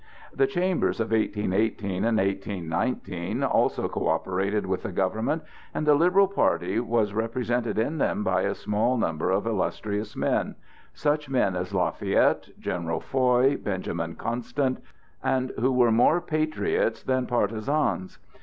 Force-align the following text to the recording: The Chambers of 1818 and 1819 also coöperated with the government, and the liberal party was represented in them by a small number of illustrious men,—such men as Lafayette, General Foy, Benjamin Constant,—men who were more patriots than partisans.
The 0.33 0.47
Chambers 0.47 0.99
of 0.99 1.11
1818 1.11 2.03
and 2.05 2.17
1819 2.17 3.43
also 3.43 3.87
coöperated 3.87 4.65
with 4.65 4.81
the 4.81 4.91
government, 4.91 5.43
and 5.75 5.85
the 5.85 5.93
liberal 5.93 6.27
party 6.27 6.79
was 6.79 7.13
represented 7.13 7.77
in 7.77 7.99
them 7.99 8.23
by 8.23 8.41
a 8.41 8.55
small 8.55 8.97
number 8.97 9.29
of 9.29 9.45
illustrious 9.45 10.15
men,—such 10.15 11.29
men 11.29 11.55
as 11.55 11.71
Lafayette, 11.71 12.49
General 12.57 12.99
Foy, 12.99 13.55
Benjamin 13.57 14.15
Constant,—men 14.15 15.51
who 15.59 15.71
were 15.71 15.91
more 15.91 16.19
patriots 16.19 17.03
than 17.03 17.27
partisans. 17.27 18.17